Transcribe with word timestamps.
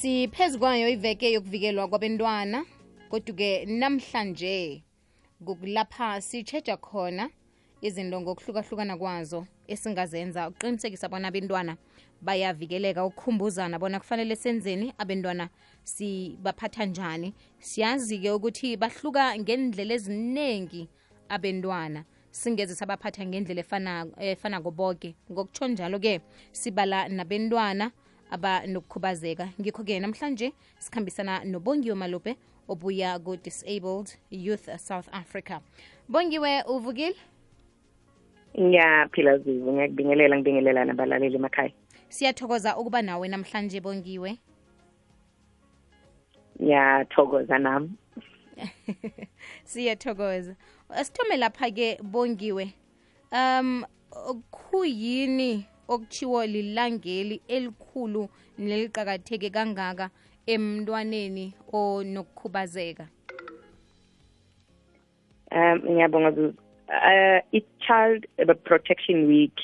siphezu 0.00 0.58
kwayo 0.58 0.88
iveke 0.88 1.32
yokuvikelwa 1.32 1.88
kwabentwana 1.88 2.64
kodwa-ke 3.10 3.64
namhlanje 3.64 4.82
kukulapha 5.44 6.20
sitshetsha 6.20 6.76
khona 6.76 7.30
izinto 7.80 8.20
ngokuhlukahlukana 8.20 8.96
kwazo 9.00 9.46
esingazenza 9.72 10.48
ukuqinisekisa 10.48 11.08
bona 11.08 11.28
abentwana 11.28 11.76
bayavikeleka. 12.20 13.04
Ukukhumbuzana 13.04 13.78
bona 13.78 14.00
kufanele 14.00 14.36
senzeni 14.36 14.92
abentwana 14.98 15.48
sibaphatha 15.84 16.84
njani. 16.84 17.34
Siyazi-ke 17.58 18.30
ukuthi 18.30 18.76
bahluka 18.76 19.38
ngendlela 19.38 19.94
eziningi 19.94 20.88
abentwana 21.28 22.04
singeze 22.30 22.74
sabaphatha 22.74 23.24
ngendlela 23.26 23.60
efana 23.60 24.06
efana 24.18 24.60
koboke 24.60 25.16
ngokutsho 25.32 25.68
njalo-ke 25.68 26.20
sibala 26.52 27.08
nabentwana 27.08 27.92
abanokukhubazeka 28.30 29.48
ngikho-ke 29.60 30.00
namhlanje 30.00 30.52
sikhambisana 30.78 31.44
nobongiwe 31.44 31.94
malube 31.94 32.36
obuya 32.68 33.18
ku-disabled 33.18 34.18
youth 34.30 34.68
south 34.78 35.08
africa. 35.12 35.60
Bongiwe 36.08 36.62
uvukile? 36.62 37.16
Ngiyaphila 38.60 39.38
zivu 39.38 39.72
ngiyakubingelela 39.72 40.36
ngibingelela 40.36 40.84
nabalaleli 40.84 41.36
emakhaya. 41.36 41.72
Siyathokoza 42.08 42.76
ukuba 42.76 43.02
nawe 43.02 43.28
namhlanje 43.28 43.80
bongiwe. 43.80 44.38
Ngiyathokoza 46.62 47.58
nami. 47.58 47.90
Siyathokoza. 49.64 50.54
Sithome 51.02 51.36
lapha-ke 51.36 51.98
bongiwe. 52.02 52.72
Um 53.32 53.84
khuyini 54.50 55.66
okuchiwo 55.88 56.46
lilangeli 56.46 57.42
elikhulu 57.48 58.28
neliqakatheke 58.58 59.50
kangaka 59.50 60.10
emntwaneni 60.46 61.54
onokukhubazeka? 61.72 63.06
Um 65.52 65.78
ngiyabonga 65.90 66.30
zuzu. 66.30 66.58
Uh, 66.86 67.40
i-child 67.52 68.26
protection 68.64 69.26
week 69.26 69.58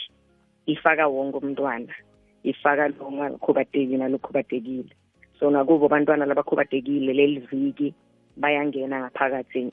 ifaka 0.66 1.06
wonke 1.06 1.38
umntwana 1.38 1.94
ifaka 2.42 2.88
lo 2.88 3.12
ngakhubatekile 3.12 3.96
nalokhubatekile 3.98 4.90
so 5.38 5.50
nakubo 5.50 5.86
abantwana 5.86 6.26
labakhubadekile 6.26 7.12
leli 7.12 7.40
viki 7.40 7.94
bayangena 8.36 9.00
ngaphakathi 9.00 9.72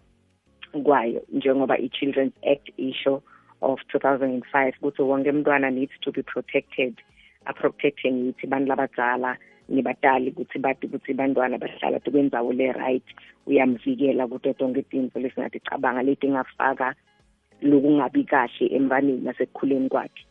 kwayo 0.84 1.22
njengoba 1.34 1.78
i-children's 1.78 2.34
act 2.44 2.70
isho 2.78 3.24
of 3.62 3.80
2005 3.94 4.74
ukuthi 4.78 5.02
wonke 5.02 5.30
umntwana 5.30 5.70
needs 5.70 6.00
to 6.02 6.12
be 6.12 6.24
protected 6.24 6.94
a-protecte 7.46 8.12
ngithi 8.12 8.48
bantu 8.48 8.68
labadzala 8.70 9.38
nibatali 9.70 10.30
ukuthi 10.30 10.60
bathi 10.60 10.86
ukuthi 10.86 11.14
bantwana 11.14 11.58
bahlala 11.58 12.00
kwendzawo 12.00 12.54
le-right 12.54 13.04
uyamvikela 13.48 14.28
kuto 14.28 14.54
tonke 14.54 14.82
tinto 14.82 15.20
lesingaticabanga 15.20 16.04
leti 16.04 16.28
ngafaka 16.30 16.96
lokungabi 17.62 18.24
kahle 18.24 18.66
emntwaneni 18.76 19.22
nasekukhuleni 19.22 19.90
kwakhe. 19.90 20.24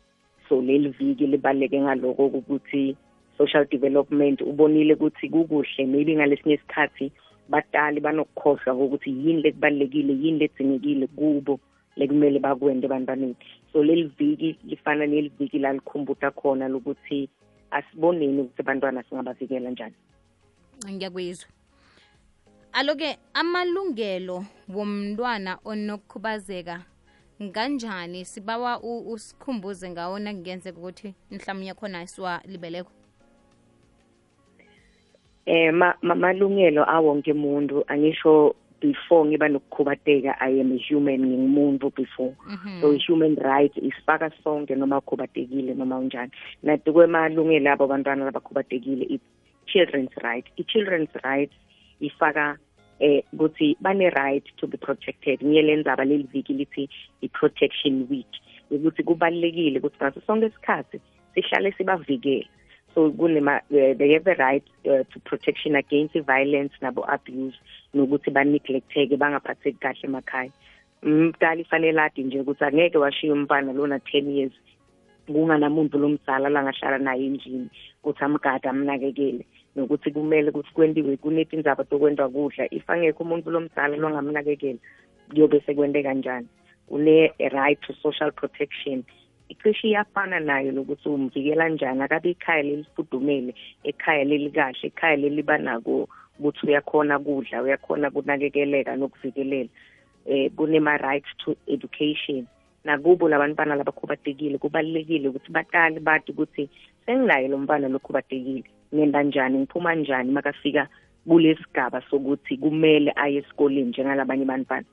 So 0.49 0.63
leli 0.63 0.89
viki 0.89 1.27
libaluleke 1.27 1.81
ngaloko 1.81 2.27
ukuthi 2.27 2.97
social 3.39 3.65
development 3.71 4.41
ubonile 4.41 4.95
ukuthi 4.95 5.29
kukuhle 5.29 5.87
maybe 5.87 6.17
ngalesinye 6.17 6.55
isikhathi 6.55 7.13
batali 7.49 8.01
banokukhohlwa 8.01 8.75
kokuthi 8.77 9.11
yini 9.11 9.43
lekubalulekile 9.43 10.13
yini 10.13 10.39
ledzingekile 10.39 11.07
kubo. 11.07 11.61
Lekumele 11.99 12.39
bakwente 12.39 12.87
ebantwaneni. 12.87 13.37
So 13.73 13.83
leli 13.83 14.13
viki 14.19 14.59
lifana 14.65 15.07
neli 15.07 15.33
viki 15.39 15.59
lalikhumbuta 15.59 16.31
khona 16.31 16.69
lokuthi 16.69 17.29
asiboneni 17.71 18.41
ukuthi 18.41 18.63
abantwana 18.63 19.03
singabavikela 19.03 19.71
njani. 19.71 19.95
Ngiyakwizwa. 20.91 21.49
Alo-ke 22.73 23.19
amalungelo 23.35 24.45
womntwana 24.75 25.59
onokukhubazeka 25.65 26.85
nganjani? 27.43 28.25
Sibawa 28.25 28.81
usikhumbuze 28.81 29.91
ngawo 29.91 30.19
nakungenzeka 30.19 30.79
ukuthi 30.79 31.15
mhlawumbe 31.31 31.75
khona 31.75 32.07
siwalibeleko 32.07 32.91
eh 35.49 35.73
malungelo 36.03 36.85
awonke 36.85 37.33
umuntu 37.33 37.85
angisho 37.89 38.55
before 38.81 39.29
ngiba 39.29 39.49
nokukhubateka 39.49 40.41
i 40.41 40.61
am 40.61 40.73
a 40.73 40.79
human 40.89 41.21
ngingumuntu 41.21 41.91
before. 41.95 42.35
Mm 42.47 42.57
-hmm. 42.57 42.81
so 42.81 42.93
i-human 42.93 43.37
right 43.37 43.77
isifaka 43.77 44.31
sonke 44.45 44.75
noma 44.75 44.99
ukhubatekile 44.99 45.75
noma 45.75 45.99
unjani. 45.99 46.33
Nathi 46.63 46.93
kwemalungelo 46.93 47.73
abo 47.73 47.87
bantwana 47.87 48.25
labakhubatekile 48.25 49.05
i-children's 49.05 50.15
right. 50.23 50.47
I-children's 50.57 51.15
right 51.25 51.51
ifaka 52.01 52.59
eh 53.01 53.23
ukuthi 53.33 53.77
bane-right 53.81 54.45
to 54.57 54.67
be 54.67 54.77
protected. 54.77 55.41
Ngiyelendzaba 55.43 56.05
leli 56.05 56.29
viki 56.33 56.55
lithi 56.55 56.89
i-protection 57.23 58.07
week. 58.11 58.33
Ukuthi 58.71 59.03
kubalulekile 59.03 59.79
ukuthi 59.79 59.97
ngaso 59.97 60.21
sonke 60.27 60.47
isikhathi 60.47 61.01
sihlale 61.35 61.73
sibavikela 61.73 62.58
so 62.95 63.11
kunema 63.11 63.61
uh, 63.71 63.95
they 63.99 64.13
have 64.13 64.27
a 64.27 64.35
right 64.35 64.65
uh, 64.85 65.05
to 65.13 65.21
protection 65.25 65.77
against 65.77 66.15
violence 66.27 66.73
nabo 66.83 67.05
abuse 67.09 67.55
nokuthi 67.95 68.31
baneglecteke 68.31 69.17
bangaphatheki 69.17 69.79
kahle 69.81 70.05
emakhaya. 70.05 70.51
Umdala 71.03 71.61
ifanele 71.61 72.01
adi 72.01 72.25
nje 72.25 72.41
ukuthi 72.41 72.65
angeke 72.65 72.99
washiya 72.99 73.33
umfana 73.33 73.73
lona 73.73 73.97
10 73.97 74.31
years 74.31 74.53
kunganamuntu 75.27 75.99
lomdala 75.99 76.49
langahlala 76.49 76.99
naye 76.99 77.27
endlini 77.27 77.69
ukuthi 78.03 78.25
amgade 78.25 78.69
amnakekele. 78.69 79.45
Nokuthi 79.77 80.11
kumele 80.11 80.51
ukuthi 80.51 80.73
kwendiwe 80.75 81.17
kunetindzaba 81.17 81.85
tokwendwa 81.85 82.29
kudla. 82.29 82.67
If 82.71 82.91
angekho 82.91 83.25
umuntu 83.25 83.51
lomdala 83.51 83.97
longamnakekela 83.97 84.79
kuyobe 85.31 85.61
sekwente 85.61 86.03
kanjani. 86.03 86.49
Une-right 86.91 87.81
to 87.83 87.93
social 88.03 88.33
protection. 88.33 89.05
Icishe 89.49 89.89
iyafana 89.89 90.41
nayo 90.41 90.73
lokuthi 90.73 91.09
umvikela 91.09 91.69
njani 91.69 92.03
akabe 92.03 92.31
ikhaya 92.31 92.63
lelifudumele 92.63 93.55
ekhaya 93.85 94.25
lelikahle 94.25 94.87
ekhaya 94.89 95.17
lelibanako 95.17 96.09
ukuthi 96.39 96.67
uyakhona 96.67 97.19
kudla 97.19 97.63
uyakhona 97.63 98.11
kunakekeleka 98.11 98.97
nokuvikelela 98.97 99.71
eh 100.27 100.51
kunema-right 100.57 101.25
to 101.39 101.57
education. 101.67 102.47
Nakubo 102.85 103.29
labantwana 103.29 103.75
labakhubatekile 103.77 104.59
kubalulekile 104.59 105.29
ukuthi 105.29 105.53
batali 105.53 106.01
bathi 106.01 106.33
ukuthi 106.33 106.69
senginaye 107.07 107.49
lo 107.49 107.59
mntwana 107.59 107.89
lokhubatekile 107.89 108.65
ngenda 108.95 109.23
njani 109.23 109.59
ngiphuma 109.59 109.95
njani 109.95 110.33
makafika 110.33 110.89
kulesigaba 111.29 112.03
sokuthi 112.11 112.57
kumele 112.57 113.13
aye 113.17 113.37
esikoleni 113.37 113.89
njengalabanye 113.89 114.45
bantwana 114.45 114.87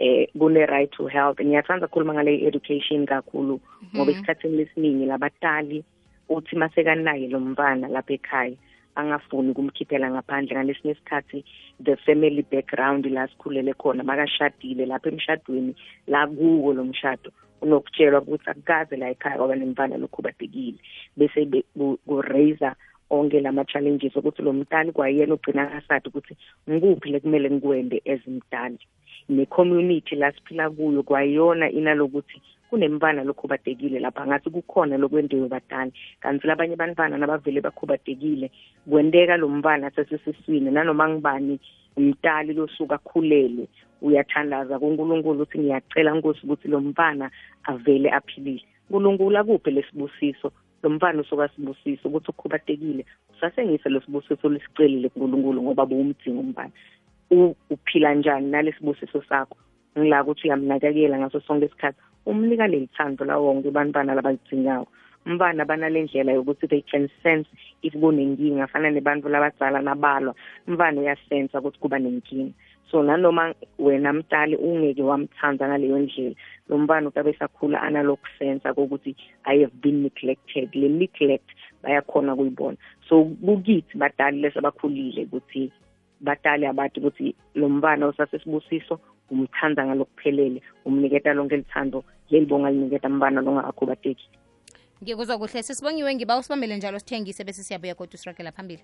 eh 0.00 0.28
kune-right 0.38 0.90
to 0.96 1.06
health 1.06 1.38
ngiyathanda 1.40 1.86
ukukhuluma 1.86 2.14
ngale 2.14 2.32
education 2.48 3.06
kakhulu 3.06 3.60
ngoba 3.94 4.12
esikhathini 4.12 4.56
lesiningi 4.56 5.06
labatali 5.06 5.84
uthi 6.28 6.56
masekanaye 6.56 7.28
lo 7.28 7.40
mfana 7.40 7.88
lapha 7.88 8.14
ekhaya 8.18 8.56
angafuni 8.94 9.54
kumkhiphela 9.54 10.10
ngaphandle 10.10 10.56
ngalesinye 10.56 10.92
isikhathi 10.92 11.44
the 11.84 11.96
family 11.96 12.42
background 12.52 13.06
la 13.06 13.28
sikhulele 13.28 13.72
khona 13.74 14.02
makashadile 14.02 14.86
lapha 14.86 15.08
emshadweni 15.12 15.72
la 16.06 16.26
kuwo 16.26 16.72
lo 16.72 16.84
mshado 16.84 17.30
unokutshelwa 17.62 18.20
ukuthi 18.20 18.50
akukaze 18.50 18.96
la 18.96 19.10
ekhaya 19.10 19.36
kwaba 19.36 19.56
nemfana 19.56 19.96
lokhubatekile 19.96 20.78
bese 21.16 21.40
ku-raiser 22.06 22.74
onke 23.10 23.40
lama-challenges 23.40 24.16
ukuthi 24.16 24.42
lo 24.42 24.52
mntali 24.52 24.92
kwayena 24.92 25.34
ugcina 25.34 25.66
ngasathi 25.66 26.08
ukuthi 26.08 26.34
ngikuphi 26.70 27.10
lekumele 27.12 27.50
ngikwende 27.50 28.02
ezimdali 28.04 28.78
ne-community 29.28 30.14
la 30.16 30.32
siphila 30.32 30.70
kuyo 30.70 31.02
kwayona 31.02 31.70
inalokuthi 31.70 32.42
kunemntwana 32.70 33.24
lokhubatekile 33.24 33.98
lapha. 33.98 34.26
Ngathi 34.26 34.50
kukhona 34.50 34.96
lokwendiwe 34.96 35.48
badala 35.48 35.90
kanti 36.20 36.46
labanye 36.46 36.76
bantwana 36.76 37.18
nabavele 37.18 37.60
bakhubatekile 37.60 38.50
kwenteka 38.88 39.36
lo 39.36 39.48
mntwana 39.48 39.90
sesesiswini. 39.90 40.70
Nanoma 40.70 41.08
ngibani 41.08 41.58
umtali 41.96 42.52
losuka 42.54 42.94
akhulelwe 42.94 43.68
uyathandaza 44.02 44.78
kuNkulunkulu 44.78 45.42
ukuthi 45.42 45.58
ngiyacela 45.58 46.14
nkosi 46.14 46.40
ukuthi 46.44 46.68
lo 46.68 46.80
mfana 46.80 47.30
avele 47.64 48.10
aphilile. 48.10 48.64
uNkulunkulu 48.90 49.38
akuphe 49.38 49.70
lesibusiso? 49.70 50.52
Lo 50.82 50.90
mfana 50.90 51.20
usuka 51.20 51.48
sibusiso 51.48 52.08
ukuthi 52.08 52.30
ukhubatekile 52.30 53.06
usasengise 53.32 53.88
lesibusiso 53.88 54.48
lesicelile 54.48 55.08
kuNkulunkulu 55.08 55.62
ngoba 55.62 55.86
buwumdingo 55.86 56.40
umfana 56.40 56.72
uphila 57.70 58.14
njani 58.14 58.50
nalesibusiso 58.50 59.22
sakho? 59.28 59.56
Ngila 59.98 60.22
ukuthi 60.22 60.46
uyamnakekela 60.46 61.18
ngaso 61.18 61.40
sonke 61.40 61.66
isikhathi. 61.66 61.98
Umnika 62.26 62.66
leli 62.66 62.88
thando 62.96 63.24
la 63.24 63.38
wonke 63.38 63.70
bantwana 63.70 64.14
labazidingayo 64.14 64.86
umntwana 65.26 65.64
banale 65.64 66.02
ndlela 66.02 66.32
yokuthi 66.32 66.66
they 66.68 66.82
can 66.82 67.08
sense 67.22 67.48
if 67.82 67.92
kunenkinga 67.94 68.64
afana 68.64 68.90
nebantu 68.90 69.28
labadzala 69.28 69.80
nabalwa. 69.82 70.34
Umntwana 70.66 71.00
uyasensa 71.00 71.58
ukuthi 71.58 71.78
kuba 71.78 71.98
nenkinga. 71.98 72.52
So 72.90 73.02
nanoma 73.02 73.54
wena 73.78 74.12
mtali 74.12 74.56
ungeke 74.56 75.02
wamthanda 75.02 75.68
ngaleyo 75.68 75.98
ndlela 75.98 76.34
lo 76.68 76.78
mntwana 76.78 77.08
utabe 77.08 77.32
sakhula 77.34 77.82
analokusensa 77.82 78.74
kokuthi 78.74 79.16
i 79.44 79.60
have 79.60 79.74
been 79.82 80.02
neglected. 80.02 80.74
Le 80.74 80.88
neglect 80.88 81.50
bayakhona 81.82 82.36
kuyibona 82.36 82.76
so 83.08 83.24
kukithi 83.24 83.98
badali 83.98 84.40
lesabakhulile 84.40 85.24
ukuthi 85.24 85.72
badali 86.20 86.66
abathi 86.66 87.00
ukuthi 87.00 87.34
lo 87.54 87.68
mbana 87.68 88.06
osasesibusiso 88.06 89.00
umthanda 89.30 89.86
ngalokuphelele 89.86 90.62
umniketa 90.84 91.34
lonke 91.34 91.56
lithando 91.56 92.04
lelibonga 92.30 92.70
liniketa 92.70 93.08
mbana 93.08 93.40
longakakhubateki 93.40 94.28
ngikuzwa 95.02 95.38
kuhle. 95.38 95.62
Sisibongiwe 95.62 96.14
ngiba 96.14 96.38
usibambele 96.38 96.76
njalo 96.76 96.98
sithengise 96.98 97.44
bese 97.44 97.62
siyabuya 97.62 97.94
kodwa 97.94 98.14
usiragela 98.14 98.52
phambili. 98.52 98.82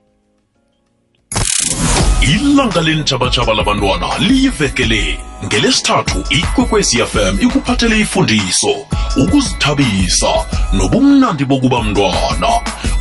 Ilanga 2.23 2.81
lentjhabatshaba 2.81 3.55
labantwana 3.55 4.07
liyivekele 4.19 5.21
ngelesithathu 5.45 6.25
ikwekwezi 6.31 6.97
fm 6.99 7.41
ikuphathele 7.41 8.01
ifundiso 8.01 8.77
ukuzithabisa 9.17 10.27
nobumnandi 10.73 11.45
bokuba 11.45 11.83
mntwana. 11.83 12.49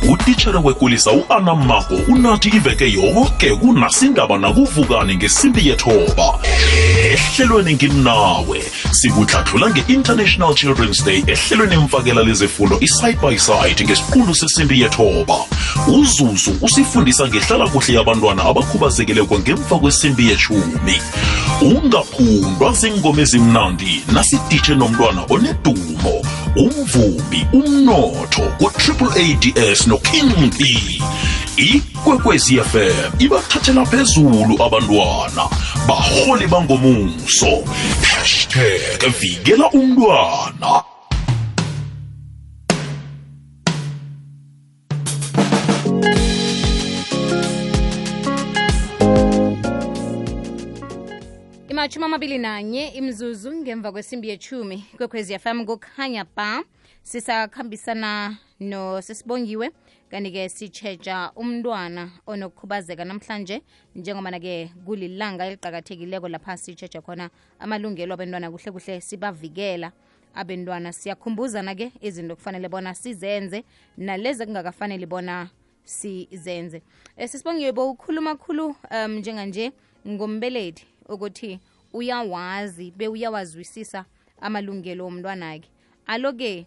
Utitshere 0.08 0.58
wekulisa 0.58 1.12
u-ana 1.12 1.54
mako 1.54 1.94
unathi 2.08 2.48
iveke 2.48 2.92
yoke 2.92 3.50
kunasindaba 3.56 4.38
nakuvukani 4.38 5.16
ngesimbi 5.16 5.68
yethoba. 5.68 6.38
Ehlelweni 7.12 7.74
ngimnawe 7.74 8.62
sikuhlathula 8.96 9.70
nge-international 9.70 10.54
children's 10.54 11.04
day 11.04 11.22
ehlelweni 11.26 11.74
emfakela 11.74 12.22
lezefundo 12.22 12.78
i-side 12.80 13.18
by 13.22 13.36
side 13.38 13.84
ngesiqundu 13.84 14.34
sesimbi 14.34 14.80
yethoba. 14.80 15.38
Uzuzu 15.88 16.52
usifundisa 16.62 17.28
ngehlala 17.28 17.68
kuhle 17.68 17.94
yabantwana 17.94 18.44
abakhubazekileko 18.44 19.38
ngemva 19.38 19.78
kwesimbi 19.78 20.28
yeshumi 20.30 20.96
ungaphundwa 21.60 22.72
zingoma 22.72 23.20
ezimnandi 23.22 24.04
nasiditshe 24.12 24.74
nomntwana 24.74 25.22
onedumo 25.34 26.14
umvumi 26.56 27.40
umnotho 27.52 28.44
ku-triple 28.58 29.12
ads 29.24 29.86
noking 29.86 30.30
ikwekwezi 31.56 32.56
fm 32.60 33.10
ibathathela 33.18 33.86
phezulu 33.86 34.62
abantwana. 34.62 35.48
Baholi 35.88 36.46
bangomuso. 36.46 37.64
Hashtag 38.02 39.10
vikela 39.20 39.70
umntwana 39.70 40.82
imatshumi 51.86 52.04
amabili 52.04 52.38
nanye 52.38 52.88
imzuzu 52.88 53.54
ngemva 53.54 53.92
kwesimbi 53.92 54.28
yechumi 54.28 54.84
kwekhwezi 54.96 55.32
yafam 55.32 55.66
kukhanya 55.66 56.26
ba 56.36 56.64
sisakhambisana 57.02 58.36
nosesibongiwe 58.60 59.70
kanti-ke 60.10 60.48
sitshetsha 60.48 61.30
umntwana 61.36 62.10
onokukhubazeka 62.26 63.04
namhlanje 63.04 63.62
njengobana-ke 63.94 64.70
kulilanga 64.84 65.46
eliqakathekileko 65.46 66.28
lapha 66.28 66.56
sitshetsha 66.56 67.00
khona 67.00 67.30
amalungelo 67.60 68.14
abentwana 68.14 68.50
kuhle 68.50 68.72
kuhle 68.72 69.00
sibavikela. 69.00 69.92
Abentwana 70.34 70.92
siyakhumbuzana-ke 70.92 71.92
izinto 72.00 72.34
kufanele 72.36 72.68
bona 72.68 72.94
sizenze 72.94 73.64
nalezi 73.96 74.44
kungakafanele 74.44 75.06
bona 75.06 75.50
sizenze. 75.84 76.82
Um 77.16 77.26
sisibongiwe 77.28 77.72
bowukhuluma 77.72 78.34
khulu 78.34 78.74
um 78.90 79.12
njenganje 79.22 79.72
ngombelethi 80.08 80.86
ukuthi 81.08 81.60
uyawazi 81.92 82.90
bewuyawazwisisa 82.90 84.04
amalungelo 84.40 85.06
omntwanakhe. 85.06 85.70
Alo-ke 86.06 86.66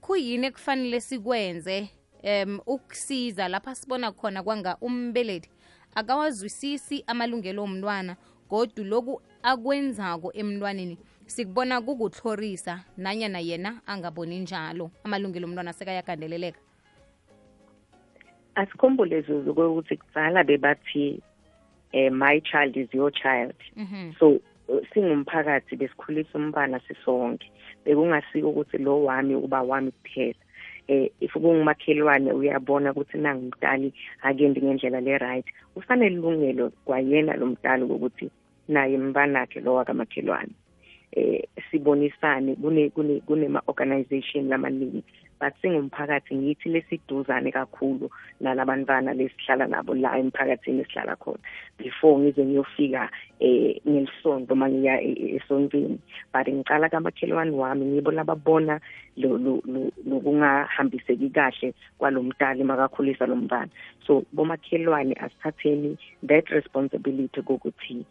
kuyini 0.00 0.46
ekufanele 0.46 1.00
sikwenze? 1.00 1.90
Um 2.24 2.60
ukusiza 2.66 3.48
lapha 3.48 3.74
sibona 3.74 4.12
khona 4.12 4.42
kwanga 4.42 4.76
umbelethi 4.80 5.50
akawazwisisi 5.94 7.04
amalungelo 7.06 7.62
omntwana 7.62 8.16
kodwa 8.48 8.84
loku 8.84 9.22
akwenzako 9.42 10.32
emntwaneni. 10.34 10.98
Sikubona 11.26 11.80
kukutlhorisa 11.80 12.84
nanyana 12.96 13.38
yena 13.38 13.80
angaboni 13.86 14.40
njalo 14.40 14.90
amalungelo 15.04 15.46
omntwana 15.46 15.72
sekayagandeleleka. 15.72 16.60
Asikhumbule 18.54 19.20
zuzu 19.22 19.54
kokuthi 19.54 19.96
kudala 19.96 20.44
bebathi 20.44 21.22
eh, 21.92 22.10
my 22.10 22.40
child 22.40 22.76
is 22.76 22.88
your 22.92 23.10
child. 23.10 23.54
Mhm. 23.76 24.18
so 24.18 24.40
uh, 24.68 24.80
singumphakathi 24.92 25.76
besikhulisa 25.76 26.38
umbana 26.38 26.80
sisonke. 26.80 27.50
Bekungasiko 27.84 28.50
ukuthi 28.50 28.78
lo 28.78 29.04
wami 29.04 29.34
uba 29.34 29.62
wami 29.62 29.90
kuphela. 29.90 30.34
Eh 30.88 31.08
if 31.20 31.32
kungumakhelwane 31.32 32.32
uyabona 32.32 32.92
ukuthi 32.92 33.18
nangumdali 33.18 33.92
akendi 34.22 34.62
ngendlela 34.62 35.00
le 35.00 35.18
right 35.18 35.46
ufanele 35.76 36.14
ilungelo 36.16 36.70
kwayena 36.84 37.36
lo 37.36 37.46
mdali 37.46 37.84
ukuthi 37.84 38.30
naye 38.68 38.98
mbanakhe 38.98 39.60
lo 39.60 39.74
wakamakhelwane. 39.74 40.52
Eh 41.12 41.42
sibonisane 41.70 42.54
kune 42.56 42.90
kune 42.90 43.20
kunema 43.20 43.62
organization 43.66 44.48
lamaningi 44.48 45.04
but 45.40 45.52
singumphakathi 45.62 46.34
ngithi 46.34 46.68
lesiduzane 46.68 47.52
kakhulu 47.52 48.10
nalabantwana 48.40 49.14
lesihlala 49.14 49.66
nabo 49.66 49.94
la 49.94 50.18
emphakathini 50.18 50.80
esihlala 50.82 51.16
khona. 51.16 51.38
Before 51.78 52.18
ngize 52.18 52.44
ngiyofika 52.44 53.10
eh 53.40 53.80
ngelisonto 53.88 54.54
mangiya 54.54 55.00
e- 55.00 55.12
e- 55.12 55.36
esontweni. 55.36 55.98
But 56.32 56.46
ngiqala 56.48 56.88
kamakhelwane 56.88 57.50
wami 57.56 57.86
ngibo 57.86 58.10
lababona 58.10 58.80
lo- 59.16 59.38
lo- 59.38 59.62
lo- 59.66 59.92
lokungahambiseki 60.06 61.30
kahle 61.30 61.74
kwalomdali 61.98 62.64
makakhulisa 62.64 63.26
lo 63.26 63.36
mntwana. 63.36 63.70
So 64.06 64.24
bomakhelwane 64.32 65.14
asithatheni 65.14 65.98
that 66.22 66.50
responsibility 66.50 67.42
kokuthi 67.42 68.04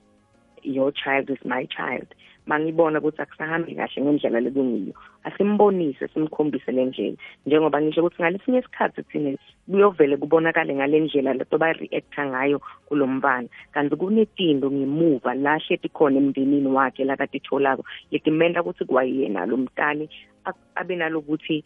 your 0.63 0.91
child 0.91 1.29
is 1.29 1.43
my 1.45 1.65
child. 1.65 2.07
Mangibona 2.47 2.99
ukuthi 2.99 3.21
akusahambi 3.21 3.75
kahle 3.75 4.01
ngendlela 4.01 4.39
lekungiyo 4.39 4.93
asimbonise 5.23 6.07
simkhombise 6.07 6.71
le 6.71 6.85
ndlela. 6.85 7.17
Njengoba 7.45 7.81
ngisho 7.81 8.01
ukuthi 8.01 8.21
ngalesinye 8.21 8.59
isikhathi 8.59 9.03
thina 9.03 9.37
kuyovele 9.69 10.17
kubonakale 10.17 10.75
ngale 10.75 10.99
ndlela 10.99 11.33
leto 11.33 11.57
ba-reacta 11.57 12.25
ngayo 12.25 12.61
kulo 12.87 13.07
mbana 13.07 13.47
kanti 13.73 13.95
kunetindo 13.95 14.71
ngemuva 14.71 15.33
la 15.35 15.57
hleti 15.59 15.89
khona 15.89 16.17
emndenini 16.17 16.67
wakhe 16.67 17.03
lakatitholako 17.03 17.83
letimenda 18.11 18.61
ukuthi 18.61 18.85
kwayena 18.85 19.45
lo 19.45 19.57
mntali 19.57 20.09
ak- 20.45 20.71
abe 20.75 20.95
nalokuthi 20.95 21.63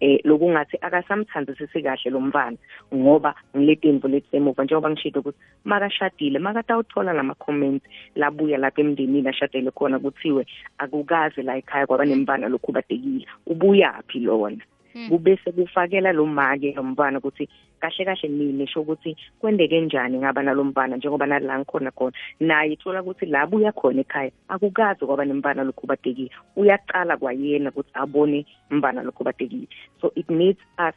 eh 0.00 0.20
lokungathi 0.24 0.76
akasamthandisisi 0.80 1.82
kahle 1.82 2.10
lo 2.10 2.20
mfana 2.20 2.56
ngoba 2.94 3.34
ngiletimvo 3.56 4.08
letisemuva 4.08 4.64
njengoba 4.64 4.90
ngishilo 4.90 5.20
ukuthi 5.20 5.38
makashadile 5.64 6.38
makatawuthola 6.38 7.12
lama 7.12 7.34
comments 7.34 7.84
labuya 8.16 8.58
lapha 8.58 8.80
emndenini 8.80 9.28
ashadele 9.28 9.70
khona 9.70 9.98
kuthiwe 9.98 10.46
akukaze 10.78 11.42
la 11.42 11.56
ekhaya 11.56 11.86
kwaba 11.86 12.04
nemfana 12.04 12.48
lokhubatekile 12.48 13.26
ubuyaphi 13.46 14.18
lona? 14.20 14.64
Kubese 15.08 15.52
kufakela 15.52 16.12
lo 16.12 16.26
make 16.26 16.74
lo 16.76 16.82
mfana 16.82 17.18
ukuthi 17.18 17.48
kahle 17.80 18.04
kahle 18.04 18.28
mina 18.28 18.66
sho 18.66 18.80
ukuthi 18.80 19.16
kwendeke 19.40 19.80
njani 19.80 20.18
ngaba 20.18 20.42
nalo 20.42 20.64
mfana 20.64 20.96
njengoba 20.96 21.26
nala 21.26 21.58
ngikhona 21.58 21.90
khona. 21.90 22.16
Naye 22.40 22.72
ithola 22.72 23.02
ukuthi 23.02 23.26
la 23.26 23.46
buya 23.46 23.72
khona 23.72 24.00
ekhaya 24.00 24.30
akukazi 24.48 25.06
kwaba 25.06 25.24
nemfana 25.24 25.64
lokhubatekile 25.64 26.30
uyaqala 26.56 27.16
kwayena 27.16 27.70
ukuthi 27.70 27.90
abone 27.94 28.46
mfana 28.70 29.02
lokhubatekile 29.02 29.68
so 30.00 30.12
it 30.14 30.28
needs 30.30 30.60
us 30.78 30.94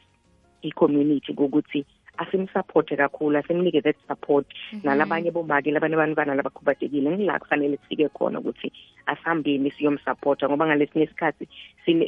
i-community 0.62 1.34
kokuthi 1.34 1.86
asimsupporte 2.18 2.96
kakhulu 2.98 3.38
asimnike 3.38 3.82
that 3.82 3.96
support 4.08 4.46
nalabanye 4.84 5.32
bomake 5.32 5.72
labanye 5.72 5.96
abantwana 5.96 6.36
labakhubatekile 6.36 7.12
ngila 7.12 7.40
kufanele 7.40 7.78
sifike 7.78 8.10
khona 8.10 8.40
ukuthi 8.40 8.72
asihambeni 9.06 9.72
siyomsupporta 9.72 10.50
ngoba 10.50 10.68
ngalesinye 10.68 11.06
isikhathi 11.06 11.48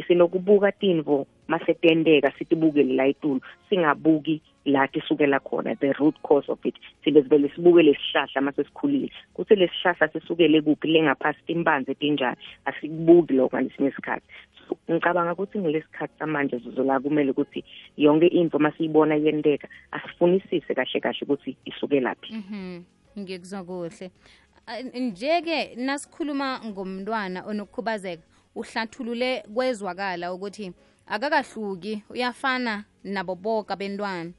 sinokubuka 0.08 0.72
timvo 0.72 1.28
masetendeka 1.48 2.32
sitibukele 2.38 2.94
la 2.96 3.06
etulu. 3.08 3.42
Singabuki 3.70 4.42
la 4.66 4.88
tisukela 4.88 5.40
khona 5.40 5.76
the 5.80 5.94
root 6.00 6.16
cause 6.24 6.50
of 6.50 6.60
it. 6.66 6.76
Sibe 7.04 7.22
sivele 7.24 7.50
sibuke 7.56 7.84
lesihlahla 7.84 8.42
mase 8.42 8.64
sikhulile. 8.64 9.12
Kuthi 9.34 9.56
lesihlahla 9.56 10.08
sisukele 10.14 10.62
kuphi? 10.62 10.88
Lengaphasi 10.88 11.40
timbanzi 11.48 11.92
etinjani? 11.92 12.38
Asikubuki 12.66 13.34
lokho 13.34 13.58
ngalesinye 13.58 13.90
isikhathi. 13.90 14.26
So, 14.68 14.78
ngicabanga 14.92 15.34
ukuthi 15.34 15.60
ngilesikhathi 15.60 16.14
samanje 16.20 16.58
zuzo 16.58 16.84
la 16.84 17.00
kumele 17.00 17.32
ukuthi 17.32 17.64
yonke 17.98 18.28
into 18.28 18.60
masiyibona 18.60 19.16
yenteka 19.16 19.68
asifunisise 19.92 20.74
kahle 20.76 21.00
kahle 21.00 21.20
ukuthi 21.22 21.58
isukelaphi 21.66 22.34
Mhm. 22.34 22.82
ngikuzwa 23.20 23.64
kuhle. 23.64 24.12
Ah, 24.68 24.82
nje-ke 24.82 25.76
nasikhuluma 25.76 26.60
ngomntwana 26.66 27.46
onokukhubazeka 27.46 28.24
uhlathulule 28.56 29.44
kwezwakala 29.54 30.34
ukuthi 30.34 30.74
akakahluki. 31.08 32.04
Uyafana 32.10 32.86
nabo 33.04 33.36
boka 33.36 33.76
bentwana 33.76 34.32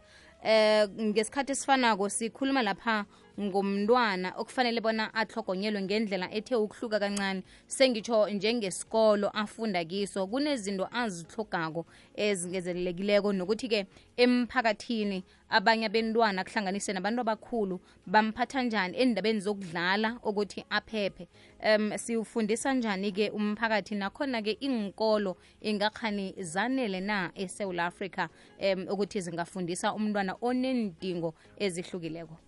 eh 0.42 0.88
ngesikhathi 0.88 1.52
esifanako 1.52 2.08
sikhuluma 2.08 2.62
lapha 2.62 3.04
ngomntwana 3.40 4.33
okufanele 4.37 4.81
bona 4.81 5.14
ahlogonyelwe 5.14 5.83
ngendlela 5.83 6.33
ethe 6.33 6.55
ukuhluka 6.57 6.99
kancane. 6.99 7.43
Sengitsho 7.66 8.28
njengesikolo 8.31 9.28
afunda 9.28 9.85
kiso 9.85 10.26
kunezinto 10.26 10.88
azihlogako 10.93 11.87
ezingezelelekileko. 12.14 13.33
Nokuthi-ke 13.33 13.87
emphakathini 14.16 15.25
abanye 15.50 15.88
bentwana 15.88 16.45
kuhlanganise 16.45 16.93
nabantu 16.93 17.21
abakhulu 17.21 17.81
bamphatha 18.07 18.62
njani 18.62 18.97
endabeni 18.99 19.40
zokudlala 19.40 20.19
ukuthi 20.25 20.64
aphephe. 20.71 21.28
Um 21.61 21.93
siwufundisa 21.99 22.75
njani-ke 22.75 23.31
umphakathi? 23.31 23.95
Nakhona-ke 23.95 24.52
inkolo 24.61 25.37
ingakhani 25.61 26.35
zanele 26.38 27.00
na 27.00 27.31
esewula 27.35 27.87
africa 27.87 28.28
um 28.61 28.88
ukuthi 28.88 29.21
zingafundisa 29.21 29.95
umntwana 29.95 30.37
onendingo 30.40 31.35
ezihlukileko 31.59 32.46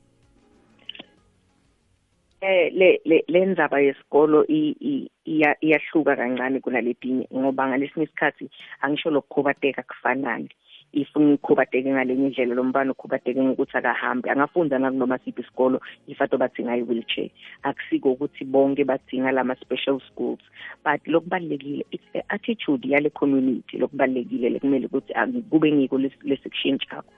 eh 2.41 2.71
le 2.73 3.01
le 3.05 3.25
lenzaba 3.29 3.81
yesikolo 3.81 4.45
iyahluka 4.47 6.17
kancane 6.17 6.61
kunaletinye 6.61 7.25
ngoba 7.35 7.69
ngalesinye 7.69 8.05
isikhathi 8.07 8.51
angisho 8.83 9.11
lokukhobateka 9.11 9.83
kufanani 9.83 10.49
ifuna 10.93 11.35
ukukhobateke 11.35 11.91
ngalenye 11.91 12.27
indlela 12.27 12.55
lo 12.55 12.65
mbane 12.65 12.91
ukhobateke 12.91 13.43
ngokuthi 13.43 13.77
akahambe 13.77 14.31
angafunda 14.31 14.79
nakunoma 14.79 15.19
siphi 15.19 15.41
isikolo 15.43 15.81
ifato 16.07 16.39
badzinga 16.39 16.77
i-wheelchair. 16.77 17.31
Akusiko 17.63 18.13
ukuthi 18.13 18.45
bonke 18.45 18.85
badzinga 18.85 19.33
lama-special 19.33 20.01
schools. 20.09 20.41
But 20.85 21.01
lokubalulekile 21.07 21.85
it's 21.93 22.05
the 22.13 22.23
attitude 22.33 22.85
yale 22.89 23.11
community 23.11 23.79
lokubalulekile 23.79 24.51
lekumele 24.51 24.87
ukuthi 24.87 25.13
kube 25.51 25.73
ngiko 25.73 25.99
lesikushintsha-ko 26.25 27.13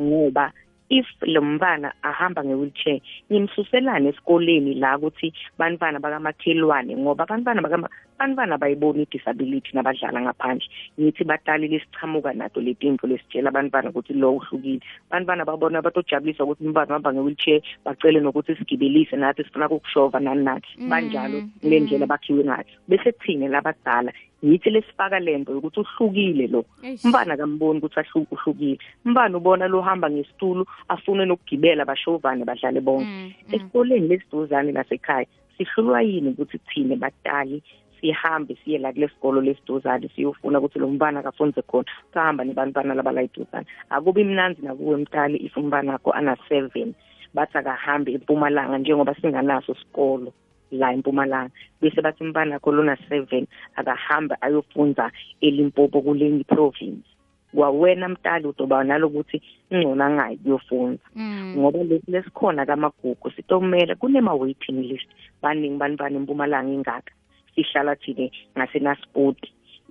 ngoba 0.00 0.52
if 0.90 1.06
lo 1.22 1.40
mntwana 1.42 1.92
ahamba 2.02 2.44
nge-wheelchair 2.44 3.00
ngimsuselane 3.30 4.08
esikoleni 4.08 4.74
la 4.74 4.96
ukuthi 4.96 5.32
bantwana 5.58 5.98
bakamakhelwane 6.00 6.96
ngoba 6.96 7.24
abantwana 7.24 7.60
bantwana 8.18 8.58
bayibona 8.58 9.02
i-disability 9.02 9.70
nabadlala 9.74 10.20
ngaphandle. 10.20 10.66
Ngithi 11.00 11.24
batali 11.24 11.68
lesichamuka 11.68 12.32
nato 12.32 12.60
letinto 12.60 13.06
lesitshela 13.06 13.48
abantwana 13.48 13.90
ukuthi 13.90 14.14
lo 14.14 14.32
uhlukile. 14.36 14.80
Abantwana 15.10 15.44
babona 15.44 15.82
batojabulisa 15.82 16.44
ukuthi 16.44 16.64
umntwana 16.64 16.90
uhamba 16.90 17.12
nge-wheelchair 17.12 17.62
bacele 17.84 18.20
nokuthi 18.20 18.56
sigibelise 18.56 19.16
nathi 19.16 19.44
sifuna 19.44 19.68
kukushova 19.68 20.20
nani 20.20 20.42
nani 20.44 20.66
banjalo 20.90 21.42
kule 21.60 21.80
ndlela 21.80 22.06
bakhiwe 22.06 22.44
ngayo. 22.44 22.66
Bese 22.88 23.12
kuthine 23.12 23.48
labadala 23.48 24.12
yithi 24.42 24.70
lesifaka 24.70 25.18
lento 25.20 25.58
ukuthi 25.58 25.80
uhlukile 25.80 26.46
lo. 26.46 26.64
Umbana 27.04 27.36
kamboni 27.36 27.78
ukuthi 27.78 28.26
uhlukile. 28.30 28.78
Umbana 29.04 29.36
ubona 29.36 29.68
lo 29.68 29.80
hamba 29.80 30.10
ngesitulo 30.10 30.66
afune 30.88 31.24
nokugibela 31.24 31.84
bashovane 31.84 32.44
badlale 32.44 32.80
bonke. 32.80 33.36
Esikoleni 33.52 34.08
lesiduzane 34.08 34.72
nasekhaya 34.72 35.26
sihlulwa 35.58 36.02
yini 36.02 36.28
ukuthi 36.28 36.58
thine 36.58 36.96
batali 36.96 37.62
sihambe 38.00 38.56
siye 38.64 38.78
la 38.78 38.92
kule 38.92 39.08
sikolo 39.08 39.40
lesiduzane 39.40 40.08
siyofuna 40.14 40.58
ukuthi 40.58 40.78
lo 40.78 40.88
mbana 40.88 41.20
akafunze 41.20 41.62
khona 41.62 41.90
kahamba 42.12 42.44
nebantwana 42.44 42.94
labala 42.94 43.22
iduzane 43.22 43.66
akubi 43.90 44.24
mnanzi 44.24 44.62
nakuwe 44.62 44.96
mtali 44.96 45.36
if 45.36 45.56
umbana 45.56 45.94
akho 45.94 46.12
ana-seven 46.12 46.94
bathi 47.34 47.58
akahambe 47.58 48.12
empumalanga 48.12 48.78
njengoba 48.78 49.14
singanaso 49.14 49.74
sikolo. 49.74 50.32
La 50.70 50.92
empumalanga. 50.92 51.50
Bese 51.80 52.02
bathi 52.02 52.24
umbana 52.24 52.56
akho 52.56 52.72
lona 52.72 52.96
seven 53.08 53.46
akahambe 53.76 54.34
ayofunda 54.40 55.10
elimpopo 55.40 56.02
kulenye 56.02 56.44
province. 56.44 57.06
Kwawena 57.54 58.08
mtali 58.08 58.46
udoba 58.46 58.84
nalokuthi 58.84 59.42
ingcona 59.70 60.10
ngayi 60.10 60.36
kuyofunda. 60.36 61.02
Ngoba 61.56 61.82
lesi 61.84 62.10
lesikhona 62.10 62.66
kamagugu 62.66 63.30
sitomela 63.30 63.94
kunema-waiting 63.94 64.82
list. 64.88 65.08
Baningi 65.42 65.78
bantwana 65.78 66.16
empumalanga 66.16 66.72
ingaka. 66.72 67.12
Sihlala 67.54 67.96
thine 67.96 68.30
ngasenasport 68.56 69.38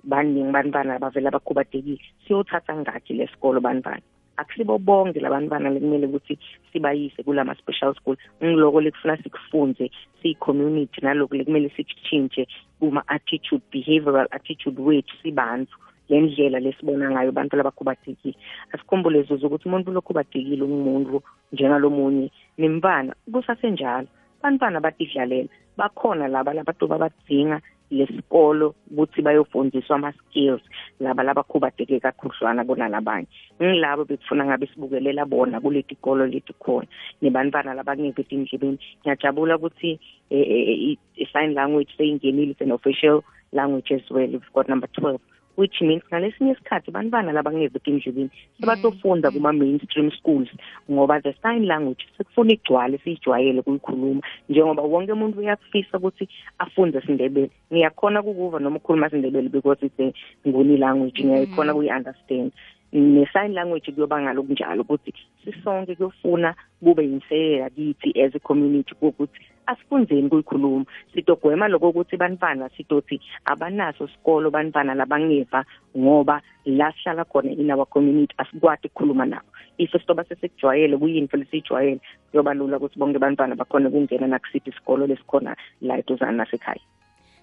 baningi 0.04 0.52
bantwana 0.52 0.94
abavele 0.94 1.28
abakhubadekile 1.28 1.98
siyothatha 2.26 2.76
ngakhi 2.76 3.14
lesikolo 3.14 3.60
bantwana? 3.60 4.02
Akusibo 4.40 4.78
bonke 4.78 5.20
labantwana 5.20 5.70
lekumele 5.70 6.06
ukuthi 6.06 6.38
sibayise 6.72 7.22
kulama 7.22 7.54
special 7.54 7.94
school 7.94 8.16
ngiloko 8.44 8.80
lekufuna 8.80 9.16
sikufunze 9.22 9.90
siyi-community 10.22 11.00
naloku 11.02 11.34
lekumele 11.34 11.68
sikutshintshe 11.76 12.46
kuma 12.78 13.02
attitude 13.08 13.64
behavioral 13.72 14.28
attitude 14.30 14.82
wethu 14.82 15.14
sibantu. 15.22 15.76
Lendlela 16.08 16.58
lesibona 16.60 17.10
ngayo 17.10 17.28
abantu 17.28 17.56
labakhubadekile 17.56 18.34
asikhumbule 18.72 19.22
zuzu 19.22 19.46
ukuthi 19.46 19.68
umuntu 19.68 19.92
lokhubadekile 19.92 20.62
umuntu 20.64 21.22
njengalomunye 21.52 22.30
nimbana 22.58 23.12
kusasenjalo. 23.32 24.08
Bantwana 24.42 24.80
batidlalela 24.80 25.48
bakhona 25.76 26.28
laba 26.28 26.54
labatoba 26.54 26.98
badzinga 26.98 27.60
lesikolo 27.90 28.74
ukuthi 28.90 29.22
bayofundiswa 29.22 29.96
ama-skills 29.96 30.62
laba 31.00 31.22
labakhubadeke 31.22 32.00
kakhudlwana 32.00 32.64
kunalabanye 32.64 33.26
ngilabo 33.62 34.04
bekufuna 34.04 34.44
ngabe 34.44 34.66
sibukelela 34.66 35.24
bona 35.26 35.60
kuleti 35.60 35.94
kolo 35.96 36.26
leti 36.26 36.52
khona. 36.52 36.86
Nebantwana 37.22 37.74
labangeke 37.74 38.22
etindlebeni 38.22 38.78
ngiyajabula 39.00 39.56
ukuthi 39.56 39.98
i-sign 40.30 41.54
language 41.54 41.90
seyingenile 41.96 42.50
it's 42.50 42.60
an 42.60 42.72
official 42.72 43.24
language 43.52 43.90
as 43.92 44.10
well. 44.10 44.26
We've 44.28 44.52
got 44.54 44.68
number 44.68 44.88
twelve. 44.88 45.20
Which 45.58 45.80
means 45.80 46.02
ngalesinye 46.08 46.52
isikhathi 46.52 46.90
bantwana 46.90 47.32
labangeve 47.32 47.78
etindlebeni 47.78 48.30
sebatofunda 48.60 49.30
kuma-mainstream 49.30 50.10
schools 50.18 50.48
ngoba 50.90 51.20
the 51.20 51.32
sign 51.42 51.66
language 51.66 52.02
sekufuna 52.16 52.52
igcwale 52.52 52.98
siyijwayele 52.98 53.62
kuyikhuluma 53.62 54.22
njengoba 54.48 54.82
wonke 54.82 55.12
umuntu 55.12 55.38
uyafisa 55.38 55.98
ukuthi 55.98 56.28
afunde 56.58 57.00
sindebele 57.00 57.50
ngiyakhona 57.72 58.22
kukuva 58.22 58.58
noma 58.58 58.76
ukhuluma 58.76 59.10
sindebele 59.10 59.48
because 59.48 59.86
it's 59.86 60.00
a 60.00 60.12
nguni 60.48 60.76
language 60.76 61.24
ngiyakhona 61.24 61.74
kuyi-understand 61.74 62.52
ne-sign 62.92 63.52
language 63.52 63.92
kuyoba 63.92 64.22
ngalokunjalo 64.22 64.82
ukuthi 64.82 65.14
sisonke 65.44 65.94
kuyofuna 65.94 66.54
kube 66.84 67.02
yinselela 67.04 67.70
kithi 67.70 68.20
as 68.22 68.34
a 68.34 68.38
community 68.38 68.94
ukuthi 68.94 69.40
asifunzeni 69.68 70.28
kuyikhuluma 70.28 70.84
sitogwema 71.14 71.68
lokho 71.68 71.88
ukuthi 71.88 72.16
bantwana 72.16 72.70
sitothi 72.76 73.20
abanaso 73.44 74.08
sikolo 74.08 74.50
bantwana 74.50 74.94
labangeva 74.94 75.64
ngoba 75.96 76.42
la 76.64 76.92
sihlala 76.92 77.24
khona 77.24 77.50
in 77.50 77.70
our 77.70 77.86
community 77.86 78.34
asikwati 78.38 78.86
ukukhuluma 78.86 79.26
nabo. 79.26 79.48
If 79.78 79.92
sitoba 79.92 80.24
sesikujwayele 80.24 80.96
kuyini 80.96 81.28
phela 81.28 81.44
siyijwayele 81.44 82.00
kuyoba 82.30 82.54
lula 82.54 82.76
ukuthi 82.76 82.98
bonke 82.98 83.18
bantwana 83.18 83.54
bakhona 83.54 83.88
ukungena 83.88 84.26
nakusiphi 84.26 84.70
isikolo 84.70 85.06
lesikhona 85.06 85.56
la 85.80 85.98
eduzane 85.98 86.36
nasekhaya. 86.36 86.80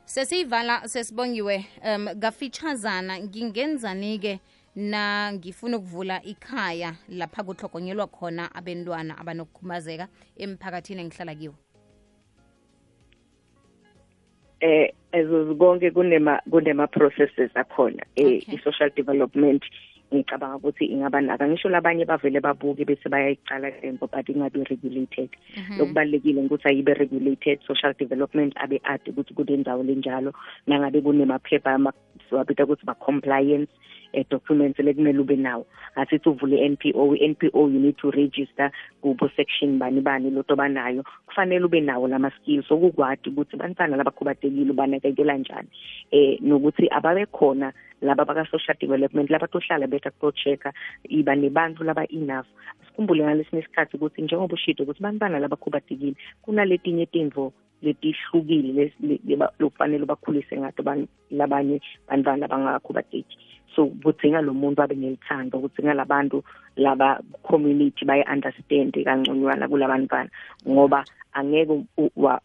Sesiyivala 0.06 0.88
sesibongiwe 0.88 1.66
um 1.86 2.08
kafitshazana 2.20 3.20
ngingenzani-ke 3.20 4.40
na 4.76 5.34
ngifuna 5.34 5.78
ukuvula 5.78 6.24
ikhaya 6.24 6.96
lapha 7.10 7.44
kuhlogonyelwa 7.44 8.08
khona 8.08 8.56
abentwana 8.56 9.18
abanokukhubazeka 9.18 10.08
emphakathini 10.38 11.02
engihlala 11.02 11.36
kiwo? 11.36 11.56
Eh 14.66 14.94
ezozikonke 15.12 15.92
kunema 15.92 16.34
kunema 16.52 16.88
processes 16.88 17.52
akhona 17.56 18.04
eh 18.16 18.42
i-social 18.54 18.90
development 18.96 19.64
ngicabanga 20.14 20.56
ukuthi 20.56 20.86
ingaba 20.86 21.22
naka 21.22 21.48
ngisho 21.48 21.70
labanye 21.70 22.06
bavele 22.06 22.40
babuke 22.40 22.86
bese 22.86 23.10
bayayicala 23.10 23.70
lento 23.70 24.08
but 24.08 24.30
ingabe 24.30 24.64
regulated 24.64 25.30
lokubalekile 25.78 26.42
ukuthi 26.42 26.68
ayibe 26.68 26.94
regulated 26.94 27.60
social 27.68 27.94
development 27.94 28.54
abe 28.58 28.82
ade 28.84 29.12
ukuthi 29.12 29.34
kunendawo 29.34 29.84
lenjalo 29.84 30.34
nangabe 30.68 31.02
kunemaphepha 31.02 31.94
siwabita 32.30 32.64
ukuthi 32.64 32.86
ba-compliance. 32.86 33.72
Eh, 34.16 34.26
documents 34.30 34.80
lekumele 34.80 35.20
ube 35.20 35.36
nawo. 35.36 35.66
Asithi 35.96 36.30
uvule 36.30 36.58
i-NPO 36.66 37.16
i-NPO 37.16 37.60
you 37.70 37.80
need 37.80 37.98
to 37.98 38.12
register 38.12 38.72
kubo 39.02 39.30
section 39.36 39.80
bani 39.80 40.02
bani 40.02 40.30
loto 40.32 40.56
banayo. 40.56 41.04
Kufanele 41.28 41.66
ube 41.66 41.82
nawo 41.82 42.08
lama 42.08 42.32
skills 42.32 42.72
okukwadi 42.72 43.30
ukuthi 43.30 43.58
bantwana 43.58 43.98
labakhubadekile 43.98 44.74
banakekela 44.74 45.38
njani? 45.38 45.68
Eh 46.12 46.40
nokuthi 46.42 46.88
ababe 46.92 47.26
khona 47.26 47.74
laba 48.02 48.26
baka 48.26 48.46
social 48.46 48.78
development 48.80 49.30
laba 49.30 49.48
tohlala 49.48 49.88
betha 49.88 50.12
kuchecker 50.12 50.74
iba 51.10 51.36
nebantu 51.36 51.84
laba 51.84 52.06
enough. 52.10 52.48
Sikhumbule 52.88 53.24
ngalesinye 53.24 53.62
isikhathi 53.62 53.98
ukuthi 53.98 54.22
njengoba 54.22 54.54
ushito 54.54 54.84
ukuthi 54.84 55.04
bantwana 55.04 55.40
labakhubadekile 55.40 56.16
kunaletinye 56.42 57.08
izinto 57.26 57.54
letihlukile 57.82 58.94
lokufanele 59.60 60.06
bakhulise 60.06 60.58
ngato 60.58 60.84
labanye 61.32 61.82
bantwana 62.08 62.48
labangakakhubadeki 62.48 63.38
so 63.74 63.88
kudzinga 64.04 64.42
lo 64.42 64.54
muntu 64.54 64.82
abe 64.82 64.96
nelithando 64.96 65.60
kudzinga 65.60 65.94
labantu 65.94 66.44
laba 66.76 67.20
community 67.44 68.06
bayi-understand 68.06 68.94
kangconywana 69.04 69.68
kulabantwana 69.68 70.30
ngoba 70.68 71.06
angeke 71.34 71.84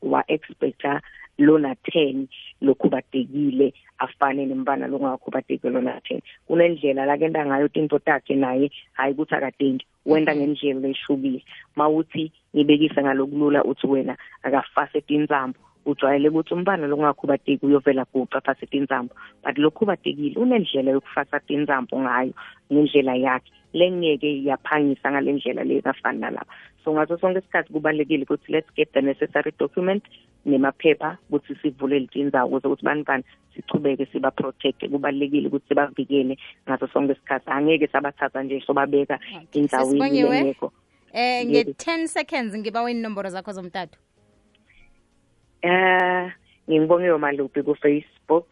wa-expecta 0.02 1.00
lona 1.38 1.74
ten 1.74 2.28
lokhubadekile 2.60 3.72
afane 3.98 4.46
nembana 4.46 4.86
longakakhubadeki 4.86 5.68
lona 5.68 6.00
ten. 6.04 6.20
Kunendlela 6.46 7.06
lakenta 7.06 7.46
ngayo 7.46 7.68
tinto 7.68 7.98
takhe 7.98 8.34
naye 8.36 8.70
hayi 8.92 9.12
ukuthi 9.12 9.34
akatendi 9.34 9.84
wenta 10.06 10.36
ngendlela 10.36 10.80
lehlukile 10.80 11.44
mawuthi 11.76 12.32
ngibekise 12.54 13.02
ngalokulula 13.02 13.64
uthi 13.64 13.86
wena 13.86 14.16
akafase 14.42 15.00
tinzambo 15.00 15.58
ujwayele 15.86 16.28
ukuthi 16.28 16.54
umbane 16.54 16.86
lokungakhubateki 16.86 17.66
uyovela 17.66 18.04
guqa 18.12 18.40
phase 18.40 18.66
tinzambo. 18.66 19.14
But 19.44 19.58
lokhubatekile 19.58 20.36
unendlela 20.36 20.90
yokufasa 20.90 21.40
tinzambo 21.40 22.00
ngayo 22.00 22.32
ngendlela 22.72 23.14
yakhe. 23.14 23.52
Lengeke 23.72 24.44
yaphangisa 24.44 25.10
ngale 25.10 25.32
ndlela 25.32 25.64
le 25.64 25.82
kafani 25.82 26.20
nalapha. 26.20 26.52
So 26.84 26.92
ngaso 26.92 27.18
sonke 27.18 27.38
isikhathi 27.38 27.72
kubalulekile 27.72 28.24
ukuthi 28.24 28.52
let's 28.52 28.70
get 28.76 28.92
the 28.92 29.00
necessary 29.02 29.52
document 29.58 30.04
nemaphepha 30.46 31.18
ukuthi 31.28 31.54
sivule 31.62 31.98
litinzawo 31.98 32.48
ukuze 32.48 32.66
ukuthi 32.66 32.84
bani 32.84 33.02
bani 33.02 33.24
sichubeke 33.54 34.06
siba 34.06 34.30
protect 34.30 34.88
kubalulekile 34.88 35.48
ukuthi 35.48 35.68
sibavikele 35.68 36.38
ngaso 36.68 36.86
sonke 36.88 37.12
isikhathi. 37.12 37.50
Angeke 37.50 37.86
sabathatha 37.86 38.42
nje 38.42 38.62
sobabeka 38.66 39.18
indzaweni 39.52 39.92
Sibongiwe. 39.92 40.30
lengekho 40.30 40.72
eh 41.12 41.46
Yebo. 41.46 41.50
nge-10 41.50 42.06
seconds 42.06 42.56
ngiba 42.56 42.90
inomboro 42.90 43.28
zakho 43.28 43.52
zomtato. 43.52 43.98
Eh 45.62 46.32
ngibongiwe 46.70 47.18
malupi 47.18 47.62
ku 47.62 47.74
Facebook 47.74 48.46